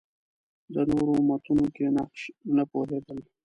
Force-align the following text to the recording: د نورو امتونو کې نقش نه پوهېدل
د 0.73 0.75
نورو 0.91 1.11
امتونو 1.21 1.65
کې 1.75 1.85
نقش 1.95 2.21
نه 2.55 2.63
پوهېدل 2.71 3.19